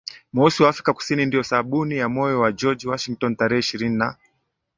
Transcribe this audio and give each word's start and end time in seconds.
mweusi 0.33 0.63
wa 0.63 0.69
Afrika 0.69 0.93
Kusini 0.93 1.25
ndio 1.25 1.43
sabuni 1.43 1.97
ya 1.97 2.09
moyo 2.09 2.39
wakeGeorge 2.39 2.89
Washington 2.89 3.35
tarehe 3.35 3.59
ishirini 3.59 3.95
na 3.97 4.17